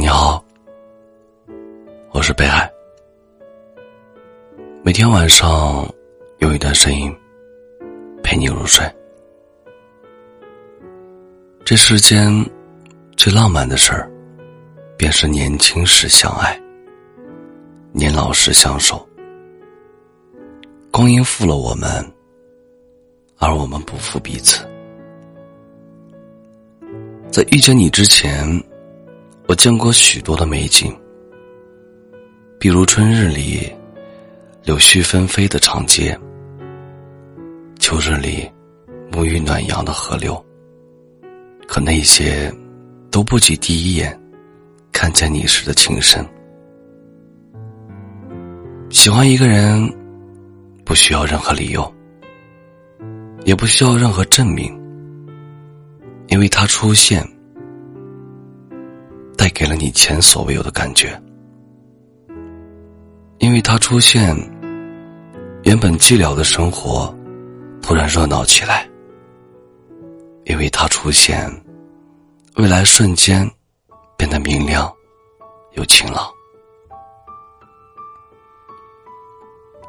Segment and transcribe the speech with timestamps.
[0.00, 0.40] 你好，
[2.12, 2.72] 我是北海。
[4.80, 5.92] 每天晚上
[6.38, 7.12] 有一段声音
[8.22, 8.88] 陪你入睡。
[11.64, 12.32] 这世间
[13.16, 14.08] 最浪漫的事儿，
[14.96, 16.56] 便是年轻时相爱，
[17.90, 19.04] 年老时相守。
[20.92, 21.88] 光阴负了我们，
[23.36, 24.64] 而我们不负彼此。
[27.32, 28.46] 在遇见你之前，
[29.48, 30.94] 我见过许多的美景，
[32.60, 33.66] 比如春日里
[34.62, 36.14] 柳絮纷飞的长街，
[37.78, 38.46] 秋日里
[39.10, 40.44] 沐浴暖阳的河流。
[41.66, 42.54] 可那些
[43.10, 44.18] 都不及第一眼
[44.92, 46.22] 看见你时的情深。
[48.90, 49.90] 喜欢一个人，
[50.84, 51.90] 不需要任何理由，
[53.46, 54.78] 也不需要任何证明。
[56.26, 57.26] 因为他出现，
[59.38, 61.08] 带给了你前所未有的感觉；
[63.38, 64.36] 因为他出现，
[65.62, 67.16] 原本寂寥的生活
[67.80, 68.86] 突然热闹起来；
[70.44, 71.48] 因为他出现，
[72.56, 73.48] 未来瞬间
[74.16, 74.92] 变得明亮
[75.74, 76.28] 又晴朗。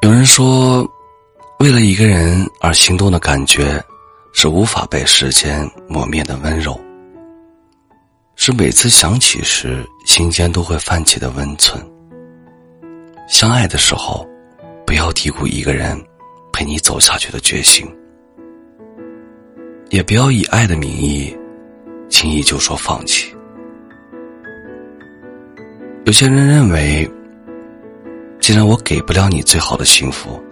[0.00, 0.88] 有人说，
[1.58, 3.84] 为了一个人而心动的感觉。
[4.32, 6.80] 是无法被时间磨灭的温柔，
[8.42, 11.78] 是每次想起时心间都会泛起的温存。
[13.28, 14.26] 相爱的时候，
[14.86, 15.94] 不要低估一个人
[16.50, 17.86] 陪你走下去的决心，
[19.90, 21.36] 也不要以爱的名义
[22.08, 23.30] 轻易就说放弃。
[26.06, 27.06] 有些人认为，
[28.40, 30.42] 既然我给不了你最好的幸福，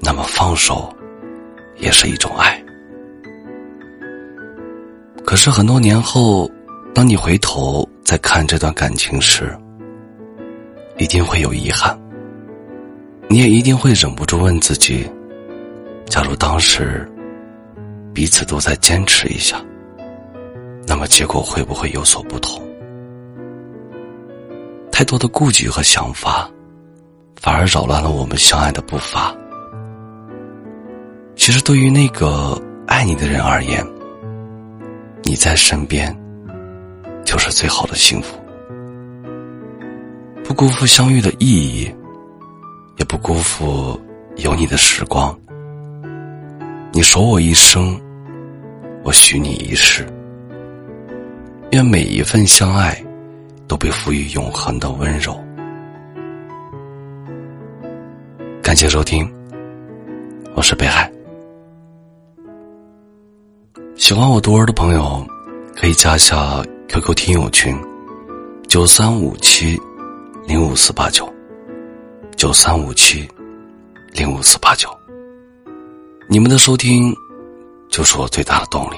[0.00, 0.92] 那么放手
[1.76, 2.60] 也是一种爱。
[5.24, 6.50] 可是很多年后，
[6.96, 9.54] 当你回头再看这段感情时，
[10.96, 11.94] 一定会有遗憾。
[13.28, 15.06] 你也一定会忍不住问自己：
[16.06, 17.06] 假如当时
[18.14, 19.62] 彼此都在坚持一下，
[20.86, 22.62] 那么结果会不会有所不同？
[24.90, 26.50] 太多的顾忌和想法，
[27.38, 29.36] 反而扰乱了我们相爱的步伐。
[31.34, 33.86] 其实，对于那个爱你的人而言，
[35.24, 36.10] 你在身边，
[37.26, 38.38] 就是最好的幸福。
[40.44, 41.92] 不辜负相遇的意义，
[42.96, 44.00] 也不辜负
[44.36, 45.36] 有你的时光。
[46.92, 48.00] 你守我一生，
[49.02, 50.06] 我许你一世。
[51.72, 52.96] 愿每一份相爱，
[53.66, 55.36] 都被赋予永恒的温柔。
[58.62, 59.28] 感谢收听，
[60.54, 61.10] 我是北海。
[63.96, 65.26] 喜欢我读文的朋友，
[65.74, 67.76] 可以加下 QQ 听友群：
[68.68, 69.78] 九三五七
[70.46, 71.28] 零五四八九，
[72.36, 73.28] 九三五七
[74.12, 74.88] 零五四八九。
[76.28, 77.12] 你们的收听，
[77.88, 78.96] 就是我最大的动力。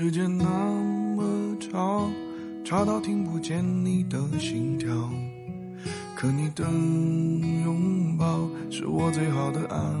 [0.00, 0.44] 时间那
[1.16, 2.08] 么长，
[2.64, 4.88] 长到听不见你的心跳。
[6.14, 6.62] 可你的
[7.64, 10.00] 拥抱是我最好的安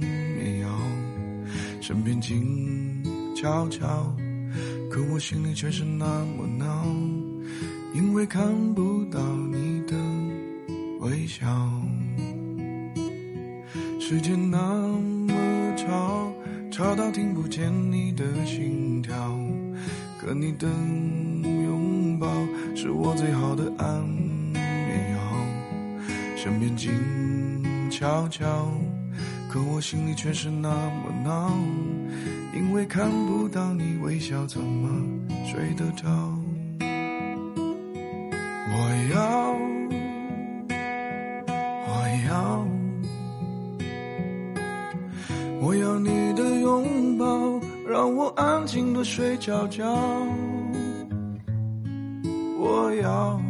[0.00, 0.68] 眠药。
[1.80, 3.00] 身边静
[3.36, 4.12] 悄悄，
[4.90, 6.04] 可我心里却是那
[6.36, 6.84] 么闹，
[7.94, 9.20] 因为看不到
[9.52, 9.96] 你的
[10.98, 11.46] 微笑。
[14.00, 15.15] 时间那么。
[16.76, 19.34] 吵到听不见你的心跳，
[20.20, 22.28] 可你的拥抱
[22.74, 25.18] 是我最好的安眠药。
[26.36, 26.92] 身边静
[27.90, 28.70] 悄悄，
[29.48, 31.50] 可我心里却是那么闹，
[32.54, 35.02] 因为看不到你微笑，怎么
[35.46, 36.06] 睡得着？
[38.68, 38.74] 我
[39.14, 39.56] 要，
[41.88, 42.66] 我要。
[45.58, 46.10] 我要你
[46.80, 49.84] 拥抱，让我安静的睡觉觉。
[52.58, 53.40] 我要，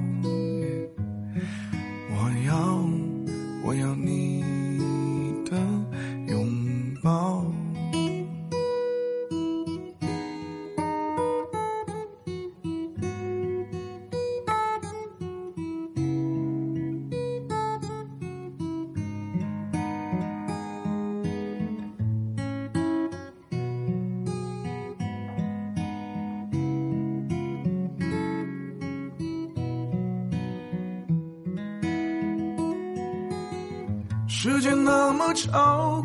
[34.28, 36.05] 时间那么长，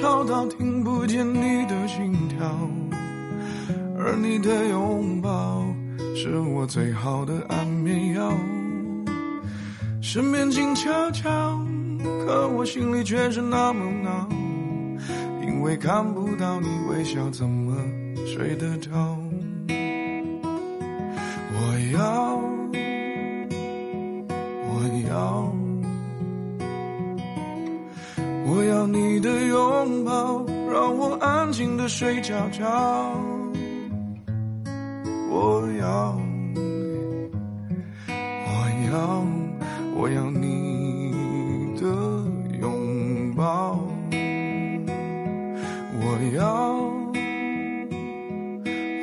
[0.00, 2.38] 长到听不见你的心跳，
[3.98, 5.62] 而你的拥抱
[6.16, 8.32] 是我最好的安眠药。
[10.00, 11.60] 身边静悄悄，
[12.24, 14.28] 可我心里却是那么闹，
[15.42, 17.76] 因为看不到你微笑，怎么
[18.26, 18.90] 睡得着？
[21.52, 22.40] 我要，
[24.64, 25.47] 我要。
[28.92, 32.66] 你的拥抱，让我安静的睡觉觉。
[35.30, 36.18] 我要，
[38.08, 38.50] 我
[38.90, 39.24] 要，
[39.94, 41.12] 我要你
[41.78, 41.86] 的
[42.60, 43.78] 拥抱。
[46.00, 46.74] 我要，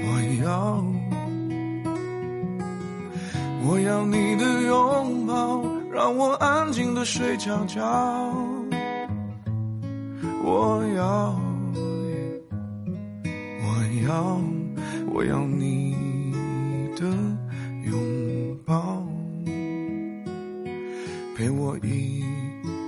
[0.02, 0.08] 我
[0.44, 0.84] 要，
[3.68, 7.82] 我要你的拥抱，让我安静的睡觉觉。
[10.48, 11.36] 我要，
[13.64, 13.66] 我
[14.08, 14.40] 要，
[15.12, 15.96] 我要你
[16.96, 17.02] 的
[17.90, 19.04] 拥抱，
[21.36, 22.24] 陪我一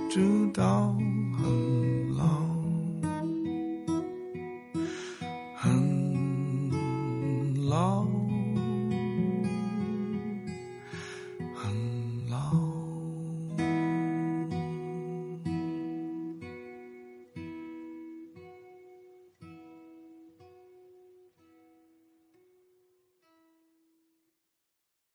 [0.08, 0.20] 直
[0.54, 0.94] 到
[1.36, 1.97] 很